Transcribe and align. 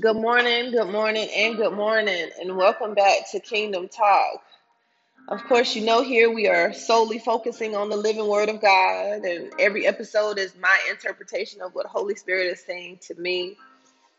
Good 0.00 0.16
morning, 0.16 0.70
good 0.70 0.92
morning, 0.92 1.28
and 1.34 1.56
good 1.56 1.72
morning, 1.72 2.28
and 2.40 2.56
welcome 2.56 2.94
back 2.94 3.28
to 3.32 3.40
Kingdom 3.40 3.88
Talk. 3.88 4.44
Of 5.26 5.42
course, 5.44 5.74
you 5.74 5.84
know, 5.84 6.04
here 6.04 6.32
we 6.32 6.46
are 6.46 6.72
solely 6.72 7.18
focusing 7.18 7.74
on 7.74 7.88
the 7.88 7.96
living 7.96 8.28
Word 8.28 8.48
of 8.48 8.60
God, 8.60 9.24
and 9.24 9.52
every 9.58 9.88
episode 9.88 10.38
is 10.38 10.54
my 10.60 10.78
interpretation 10.88 11.62
of 11.62 11.74
what 11.74 11.84
the 11.84 11.88
Holy 11.88 12.14
Spirit 12.14 12.46
is 12.46 12.60
saying 12.64 12.98
to 13.08 13.14
me. 13.16 13.56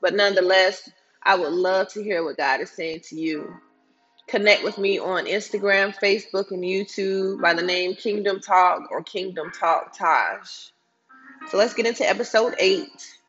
But 0.00 0.14
nonetheless, 0.14 0.90
I 1.22 1.36
would 1.36 1.52
love 1.52 1.86
to 1.92 2.02
hear 2.02 2.24
what 2.24 2.36
God 2.36 2.60
is 2.60 2.70
saying 2.70 3.02
to 3.10 3.14
you. 3.14 3.54
Connect 4.26 4.64
with 4.64 4.76
me 4.76 4.98
on 4.98 5.26
Instagram, 5.26 5.94
Facebook, 5.94 6.50
and 6.50 6.64
YouTube 6.64 7.40
by 7.40 7.54
the 7.54 7.62
name 7.62 7.94
Kingdom 7.94 8.40
Talk 8.40 8.90
or 8.90 9.04
Kingdom 9.04 9.52
Talk 9.52 9.96
Taj. 9.96 10.48
So 11.48 11.58
let's 11.58 11.74
get 11.74 11.86
into 11.86 12.08
episode 12.08 12.56
8. 12.58 13.19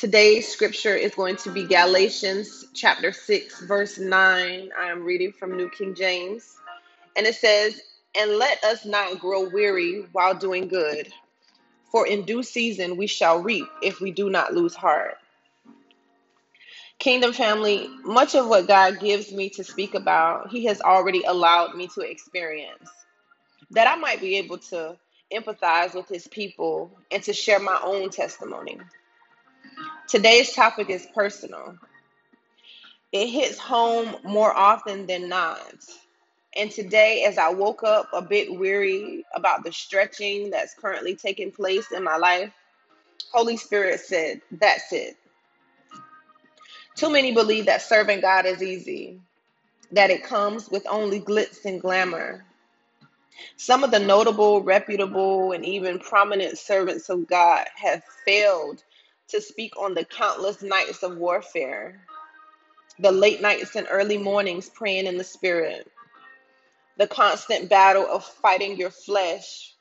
Today's 0.00 0.48
scripture 0.48 0.94
is 0.94 1.14
going 1.14 1.36
to 1.36 1.52
be 1.52 1.64
Galatians 1.64 2.64
chapter 2.72 3.12
6, 3.12 3.60
verse 3.64 3.98
9. 3.98 4.70
I 4.80 4.86
am 4.86 5.04
reading 5.04 5.30
from 5.30 5.58
New 5.58 5.68
King 5.68 5.94
James. 5.94 6.56
And 7.16 7.26
it 7.26 7.34
says, 7.34 7.78
And 8.14 8.38
let 8.38 8.64
us 8.64 8.86
not 8.86 9.18
grow 9.18 9.50
weary 9.50 10.06
while 10.12 10.34
doing 10.34 10.68
good, 10.68 11.12
for 11.92 12.06
in 12.06 12.24
due 12.24 12.42
season 12.42 12.96
we 12.96 13.06
shall 13.06 13.42
reap 13.42 13.66
if 13.82 14.00
we 14.00 14.10
do 14.10 14.30
not 14.30 14.54
lose 14.54 14.74
heart. 14.74 15.18
Kingdom 16.98 17.34
family, 17.34 17.90
much 18.02 18.34
of 18.34 18.48
what 18.48 18.68
God 18.68 19.00
gives 19.00 19.30
me 19.32 19.50
to 19.50 19.62
speak 19.62 19.92
about, 19.92 20.48
He 20.48 20.64
has 20.64 20.80
already 20.80 21.24
allowed 21.24 21.74
me 21.74 21.88
to 21.88 22.00
experience. 22.00 22.88
That 23.72 23.86
I 23.86 23.96
might 23.96 24.22
be 24.22 24.36
able 24.36 24.56
to 24.70 24.96
empathize 25.30 25.94
with 25.94 26.08
His 26.08 26.26
people 26.26 26.90
and 27.10 27.22
to 27.24 27.34
share 27.34 27.60
my 27.60 27.78
own 27.84 28.08
testimony. 28.08 28.78
Today's 30.08 30.52
topic 30.54 30.90
is 30.90 31.06
personal. 31.14 31.76
It 33.12 33.28
hits 33.28 33.58
home 33.58 34.16
more 34.24 34.56
often 34.56 35.06
than 35.06 35.28
not. 35.28 35.74
And 36.56 36.70
today, 36.70 37.24
as 37.24 37.38
I 37.38 37.50
woke 37.50 37.82
up 37.84 38.08
a 38.12 38.22
bit 38.22 38.58
weary 38.58 39.24
about 39.34 39.64
the 39.64 39.72
stretching 39.72 40.50
that's 40.50 40.74
currently 40.74 41.14
taking 41.14 41.52
place 41.52 41.92
in 41.92 42.02
my 42.04 42.16
life, 42.16 42.52
Holy 43.32 43.56
Spirit 43.56 44.00
said, 44.00 44.40
That's 44.50 44.92
it. 44.92 45.16
Too 46.96 47.10
many 47.10 47.32
believe 47.32 47.66
that 47.66 47.82
serving 47.82 48.20
God 48.20 48.46
is 48.46 48.62
easy, 48.62 49.20
that 49.92 50.10
it 50.10 50.24
comes 50.24 50.68
with 50.68 50.86
only 50.88 51.20
glitz 51.20 51.64
and 51.64 51.80
glamour. 51.80 52.44
Some 53.56 53.84
of 53.84 53.90
the 53.90 53.98
notable, 53.98 54.62
reputable, 54.62 55.52
and 55.52 55.64
even 55.64 55.98
prominent 55.98 56.58
servants 56.58 57.08
of 57.08 57.26
God 57.26 57.66
have 57.76 58.02
failed 58.24 58.82
to 59.30 59.40
speak 59.40 59.76
on 59.76 59.94
the 59.94 60.04
countless 60.04 60.62
nights 60.62 61.02
of 61.02 61.16
warfare, 61.16 62.00
the 62.98 63.12
late 63.12 63.40
nights 63.40 63.76
and 63.76 63.86
early 63.90 64.18
mornings 64.18 64.68
praying 64.68 65.06
in 65.06 65.16
the 65.16 65.24
Spirit, 65.24 65.90
the 66.98 67.06
constant 67.06 67.68
battle 67.68 68.06
of 68.10 68.24
fighting 68.24 68.76
your 68.76 68.90
flesh, 68.90 69.74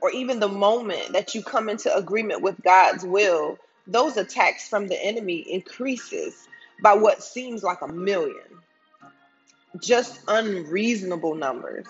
or 0.00 0.10
even 0.10 0.40
the 0.40 0.48
moment 0.48 1.12
that 1.12 1.34
you 1.34 1.42
come 1.42 1.68
into 1.68 1.94
agreement 1.94 2.42
with 2.42 2.62
God's 2.62 3.04
will, 3.04 3.58
those 3.86 4.16
attacks 4.16 4.68
from 4.68 4.86
the 4.86 5.04
enemy 5.04 5.38
increases 5.52 6.46
by 6.82 6.94
what 6.94 7.22
seems 7.22 7.62
like 7.62 7.82
a 7.82 7.88
million. 7.88 8.36
Just 9.82 10.20
unreasonable 10.28 11.34
numbers. 11.34 11.86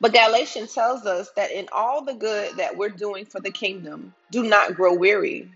But 0.00 0.14
Galatians 0.14 0.74
tells 0.74 1.06
us 1.06 1.30
that 1.36 1.52
in 1.52 1.68
all 1.72 2.04
the 2.04 2.14
good 2.14 2.56
that 2.58 2.76
we're 2.76 2.90
doing 2.90 3.26
for 3.26 3.40
the 3.40 3.50
kingdom, 3.52 4.14
do 4.30 4.44
not 4.44 4.74
grow 4.74 4.94
weary. 4.94 5.50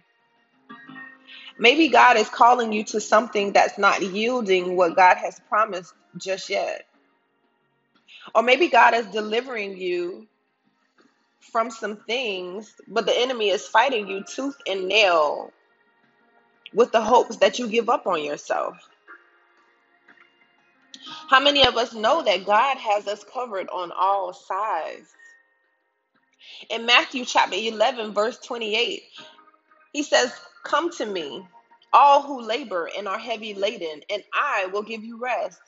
Maybe 1.58 1.88
God 1.88 2.16
is 2.18 2.28
calling 2.28 2.72
you 2.72 2.84
to 2.86 3.00
something 3.00 3.52
that's 3.52 3.78
not 3.78 4.02
yielding 4.02 4.76
what 4.76 4.96
God 4.96 5.16
has 5.18 5.40
promised 5.48 5.94
just 6.18 6.50
yet. 6.50 6.86
Or 8.34 8.42
maybe 8.42 8.68
God 8.68 8.94
is 8.94 9.06
delivering 9.06 9.78
you 9.78 10.26
from 11.40 11.70
some 11.70 11.98
things, 12.06 12.74
but 12.88 13.06
the 13.06 13.18
enemy 13.18 13.50
is 13.50 13.66
fighting 13.68 14.08
you 14.08 14.24
tooth 14.24 14.56
and 14.68 14.88
nail 14.88 15.52
with 16.74 16.92
the 16.92 17.00
hopes 17.02 17.38
that 17.38 17.58
you 17.58 17.68
give 17.68 17.88
up 17.90 18.06
on 18.06 18.24
yourself. 18.24 18.76
How 21.28 21.40
many 21.40 21.66
of 21.66 21.76
us 21.76 21.94
know 21.94 22.22
that 22.22 22.46
God 22.46 22.76
has 22.78 23.08
us 23.08 23.24
covered 23.24 23.68
on 23.70 23.92
all 23.92 24.32
sides? 24.32 25.08
In 26.70 26.86
Matthew 26.86 27.24
chapter 27.24 27.56
11, 27.56 28.14
verse 28.14 28.38
28, 28.40 29.02
he 29.92 30.02
says, 30.02 30.32
Come 30.64 30.90
to 30.92 31.06
me, 31.06 31.46
all 31.92 32.22
who 32.22 32.42
labor 32.42 32.90
and 32.96 33.08
are 33.08 33.18
heavy 33.18 33.54
laden, 33.54 34.02
and 34.10 34.22
I 34.34 34.66
will 34.72 34.82
give 34.82 35.04
you 35.04 35.18
rest. 35.20 35.60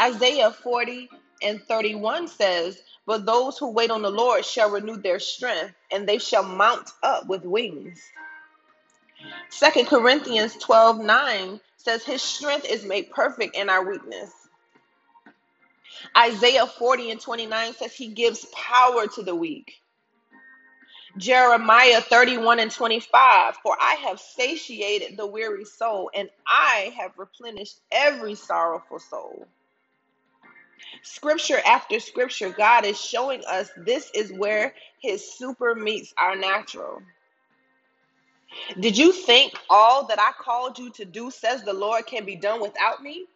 Isaiah 0.00 0.52
40 0.52 1.08
and 1.42 1.62
31 1.64 2.28
says, 2.28 2.80
But 3.06 3.26
those 3.26 3.58
who 3.58 3.70
wait 3.72 3.90
on 3.90 4.02
the 4.02 4.10
Lord 4.10 4.44
shall 4.44 4.70
renew 4.70 4.96
their 4.96 5.20
strength, 5.20 5.74
and 5.92 6.08
they 6.08 6.18
shall 6.18 6.44
mount 6.44 6.90
up 7.02 7.26
with 7.28 7.44
wings. 7.44 8.00
Second 9.50 9.86
Corinthians 9.86 10.56
12 10.56 11.00
9 11.00 11.60
says, 11.86 12.04
His 12.04 12.20
strength 12.20 12.66
is 12.68 12.84
made 12.84 13.12
perfect 13.12 13.56
in 13.56 13.70
our 13.70 13.88
weakness. 13.88 14.32
Isaiah 16.18 16.66
40 16.66 17.12
and 17.12 17.20
29 17.20 17.74
says, 17.74 17.94
He 17.94 18.08
gives 18.08 18.44
power 18.46 19.06
to 19.06 19.22
the 19.22 19.36
weak. 19.36 19.72
Jeremiah 21.16 22.00
31 22.00 22.58
and 22.60 22.70
25, 22.72 23.56
For 23.62 23.76
I 23.80 23.94
have 24.06 24.20
satiated 24.20 25.16
the 25.16 25.26
weary 25.26 25.64
soul, 25.64 26.10
and 26.12 26.28
I 26.46 26.92
have 26.98 27.12
replenished 27.16 27.78
every 27.92 28.34
sorrowful 28.34 28.98
soul. 28.98 29.46
Scripture 31.02 31.60
after 31.64 32.00
scripture, 32.00 32.50
God 32.50 32.84
is 32.84 33.00
showing 33.00 33.42
us 33.48 33.70
this 33.78 34.10
is 34.14 34.32
where 34.32 34.74
His 35.00 35.32
super 35.38 35.74
meets 35.76 36.12
our 36.18 36.36
natural. 36.36 37.00
Did 38.80 38.98
you 38.98 39.12
think 39.12 39.54
all 39.70 40.06
that 40.06 40.20
I 40.20 40.32
called 40.42 40.78
you 40.78 40.90
to 40.90 41.04
do, 41.04 41.30
says 41.30 41.62
the 41.62 41.72
Lord, 41.72 42.06
can 42.06 42.24
be 42.24 42.36
done 42.36 42.60
without 42.60 43.02
me? 43.02 43.26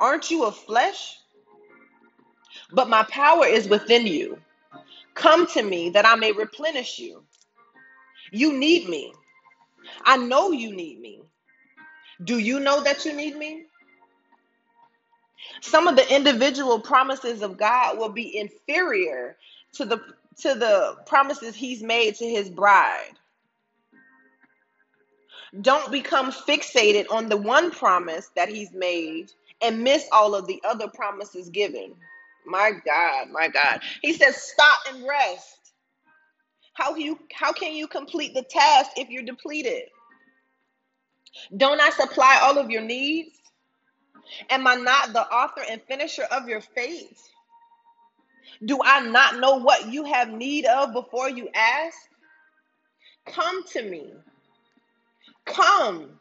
Aren't 0.00 0.30
you 0.30 0.44
of 0.44 0.56
flesh? 0.56 1.18
But 2.72 2.88
my 2.88 3.04
power 3.04 3.46
is 3.46 3.68
within 3.68 4.06
you. 4.06 4.38
Come 5.14 5.46
to 5.48 5.62
me 5.62 5.90
that 5.90 6.06
I 6.06 6.16
may 6.16 6.32
replenish 6.32 6.98
you. 6.98 7.24
You 8.32 8.52
need 8.52 8.88
me. 8.88 9.12
I 10.04 10.16
know 10.16 10.52
you 10.52 10.74
need 10.74 11.00
me. 11.00 11.22
Do 12.24 12.38
you 12.38 12.60
know 12.60 12.82
that 12.82 13.04
you 13.04 13.12
need 13.12 13.36
me? 13.36 13.64
Some 15.60 15.88
of 15.88 15.96
the 15.96 16.14
individual 16.14 16.80
promises 16.80 17.42
of 17.42 17.56
God 17.56 17.98
will 17.98 18.08
be 18.10 18.38
inferior 18.38 19.36
to 19.74 19.84
the 19.84 20.00
to 20.40 20.54
the 20.54 20.96
promises 21.06 21.54
he's 21.54 21.82
made 21.82 22.16
to 22.16 22.26
his 22.28 22.50
bride. 22.50 23.12
Don't 25.62 25.92
become 25.92 26.32
fixated 26.32 27.06
on 27.10 27.28
the 27.28 27.36
one 27.36 27.70
promise 27.70 28.30
that 28.36 28.48
he's 28.48 28.72
made 28.72 29.30
and 29.62 29.82
miss 29.82 30.06
all 30.12 30.34
of 30.34 30.46
the 30.46 30.60
other 30.68 30.88
promises 30.88 31.48
given. 31.50 31.94
My 32.46 32.72
God, 32.84 33.30
my 33.30 33.48
God. 33.48 33.80
He 34.02 34.12
says, 34.12 34.36
stop 34.36 34.78
and 34.90 35.06
rest. 35.06 35.58
How 36.74 36.96
you 36.96 37.18
how 37.32 37.52
can 37.52 37.74
you 37.74 37.86
complete 37.86 38.34
the 38.34 38.42
task 38.42 38.92
if 38.96 39.08
you're 39.08 39.22
depleted? 39.22 39.84
Don't 41.56 41.80
I 41.80 41.90
supply 41.90 42.40
all 42.42 42.58
of 42.58 42.70
your 42.70 42.82
needs? 42.82 43.30
Am 44.50 44.66
I 44.66 44.74
not 44.74 45.12
the 45.12 45.22
author 45.22 45.62
and 45.70 45.80
finisher 45.82 46.24
of 46.24 46.48
your 46.48 46.60
faith? 46.60 47.22
Do 48.64 48.78
I 48.84 49.00
not 49.00 49.38
know 49.38 49.56
what 49.56 49.92
you 49.92 50.04
have 50.04 50.30
need 50.30 50.64
of 50.66 50.92
before 50.92 51.30
you 51.30 51.48
ask? 51.54 51.96
Come 53.26 53.64
to 53.68 53.82
me. 53.82 54.12
Come. 55.44 56.20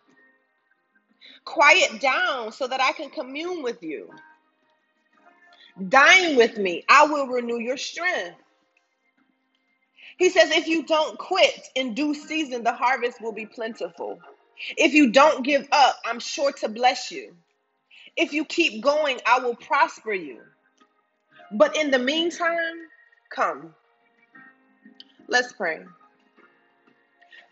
Quiet 1.45 1.99
down 1.99 2.51
so 2.51 2.67
that 2.67 2.81
I 2.81 2.91
can 2.93 3.09
commune 3.09 3.63
with 3.63 3.81
you. 3.83 4.09
Dine 5.89 6.35
with 6.35 6.57
me. 6.57 6.83
I 6.87 7.05
will 7.05 7.27
renew 7.27 7.59
your 7.59 7.77
strength. 7.77 8.37
He 10.17 10.29
says, 10.29 10.51
if 10.51 10.67
you 10.67 10.85
don't 10.85 11.17
quit 11.17 11.67
in 11.75 11.93
due 11.93 12.13
season, 12.13 12.63
the 12.63 12.73
harvest 12.73 13.21
will 13.21 13.31
be 13.31 13.45
plentiful. 13.45 14.19
If 14.77 14.93
you 14.93 15.11
don't 15.11 15.43
give 15.43 15.67
up, 15.71 15.97
I'm 16.05 16.19
sure 16.19 16.51
to 16.53 16.69
bless 16.69 17.11
you. 17.11 17.35
If 18.15 18.31
you 18.31 18.45
keep 18.45 18.81
going, 18.83 19.19
I 19.25 19.39
will 19.39 19.55
prosper 19.55 20.13
you. 20.13 20.41
But 21.51 21.75
in 21.75 21.91
the 21.91 21.99
meantime, 21.99 22.87
come. 23.31 23.73
Let's 25.27 25.53
pray. 25.53 25.79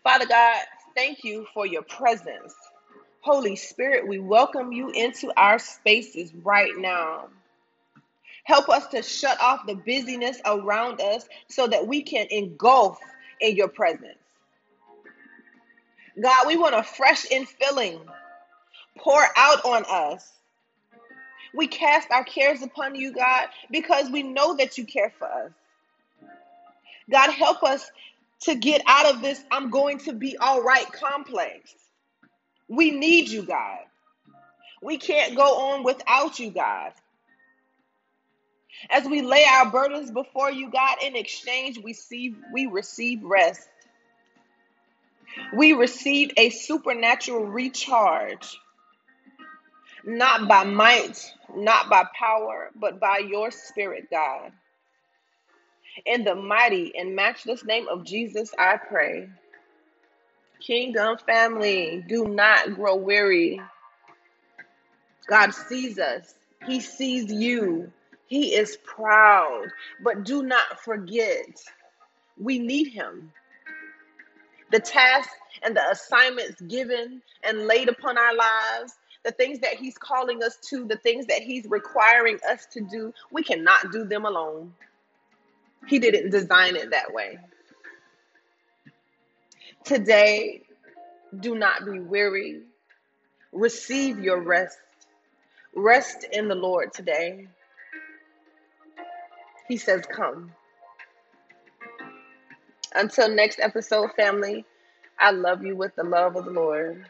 Father 0.04 0.26
God, 0.26 0.60
thank 0.94 1.24
you 1.24 1.46
for 1.54 1.66
your 1.66 1.82
presence. 1.82 2.54
Holy 3.20 3.56
Spirit, 3.56 4.06
we 4.08 4.18
welcome 4.18 4.72
you 4.72 4.90
into 4.90 5.32
our 5.36 5.58
spaces 5.58 6.32
right 6.42 6.72
now. 6.76 7.28
Help 8.44 8.68
us 8.68 8.88
to 8.88 9.02
shut 9.02 9.40
off 9.40 9.66
the 9.66 9.76
busyness 9.76 10.40
around 10.44 11.00
us 11.00 11.28
so 11.48 11.66
that 11.66 11.86
we 11.86 12.02
can 12.02 12.26
engulf 12.30 12.98
in 13.40 13.56
your 13.56 13.68
presence. 13.68 14.18
God, 16.20 16.46
we 16.46 16.56
want 16.56 16.74
a 16.74 16.82
fresh 16.82 17.26
infilling. 17.26 18.00
Pour 18.98 19.24
out 19.36 19.64
on 19.64 19.84
us. 19.88 20.32
We 21.54 21.66
cast 21.66 22.10
our 22.10 22.24
cares 22.24 22.62
upon 22.62 22.94
you, 22.94 23.12
God, 23.12 23.48
because 23.70 24.10
we 24.10 24.22
know 24.22 24.56
that 24.56 24.76
you 24.78 24.84
care 24.84 25.12
for 25.18 25.26
us. 25.26 25.52
God, 27.10 27.30
help 27.30 27.62
us 27.62 27.90
to 28.44 28.54
get 28.54 28.82
out 28.86 29.14
of 29.14 29.22
this 29.22 29.42
I'm 29.50 29.70
going 29.70 29.98
to 30.00 30.12
be 30.12 30.36
all 30.38 30.62
right 30.62 30.90
complex. 30.92 31.74
We 32.68 32.90
need 32.90 33.28
you, 33.28 33.42
God. 33.44 33.80
We 34.82 34.98
can't 34.98 35.36
go 35.36 35.72
on 35.72 35.84
without 35.84 36.38
you, 36.38 36.50
God. 36.50 36.92
As 38.90 39.04
we 39.06 39.22
lay 39.22 39.44
our 39.44 39.70
burdens 39.70 40.10
before 40.10 40.50
you, 40.50 40.70
God, 40.70 40.98
in 41.04 41.16
exchange, 41.16 41.78
we 41.78 41.92
receive, 41.92 42.36
we 42.52 42.66
receive 42.66 43.22
rest. 43.22 43.68
We 45.56 45.72
receive 45.74 46.32
a 46.36 46.50
supernatural 46.50 47.46
recharge, 47.46 48.58
not 50.04 50.48
by 50.48 50.64
might, 50.64 51.32
not 51.54 51.90
by 51.90 52.04
power, 52.18 52.70
but 52.76 53.00
by 53.00 53.18
your 53.18 53.50
spirit, 53.50 54.08
God. 54.10 54.52
In 56.06 56.24
the 56.24 56.34
mighty 56.34 56.92
and 56.96 57.14
matchless 57.14 57.64
name 57.64 57.88
of 57.88 58.04
Jesus, 58.04 58.52
I 58.58 58.76
pray. 58.76 59.28
Kingdom 60.60 61.18
family, 61.18 62.04
do 62.08 62.26
not 62.26 62.74
grow 62.74 62.96
weary. 62.96 63.60
God 65.26 65.52
sees 65.52 65.98
us, 65.98 66.34
He 66.66 66.80
sees 66.80 67.32
you. 67.32 67.92
He 68.26 68.54
is 68.54 68.78
proud. 68.84 69.66
But 70.02 70.24
do 70.24 70.42
not 70.42 70.80
forget, 70.80 71.62
we 72.38 72.58
need 72.58 72.88
Him. 72.88 73.30
The 74.70 74.80
tasks 74.80 75.34
and 75.62 75.76
the 75.76 75.90
assignments 75.90 76.60
given 76.62 77.20
and 77.44 77.66
laid 77.66 77.88
upon 77.88 78.16
our 78.16 78.34
lives, 78.34 78.94
the 79.24 79.32
things 79.32 79.58
that 79.60 79.74
He's 79.74 79.98
calling 79.98 80.42
us 80.42 80.56
to, 80.70 80.86
the 80.86 80.96
things 80.96 81.26
that 81.26 81.42
He's 81.42 81.66
requiring 81.66 82.38
us 82.48 82.66
to 82.72 82.80
do, 82.80 83.12
we 83.30 83.42
cannot 83.42 83.92
do 83.92 84.04
them 84.04 84.24
alone. 84.24 84.72
He 85.86 85.98
didn't 85.98 86.30
design 86.30 86.76
it 86.76 86.90
that 86.90 87.12
way. 87.12 87.38
Today, 89.84 90.62
do 91.40 91.54
not 91.54 91.84
be 91.84 91.98
weary. 91.98 92.62
Receive 93.52 94.20
your 94.20 94.40
rest. 94.40 94.78
Rest 95.74 96.24
in 96.32 96.48
the 96.48 96.54
Lord 96.54 96.92
today. 96.92 97.48
He 99.68 99.76
says, 99.76 100.04
Come. 100.10 100.52
Until 102.94 103.28
next 103.34 103.58
episode, 103.58 104.10
family, 104.16 104.64
I 105.18 105.30
love 105.30 105.64
you 105.64 105.76
with 105.76 105.94
the 105.96 106.04
love 106.04 106.36
of 106.36 106.44
the 106.44 106.50
Lord. 106.50 107.06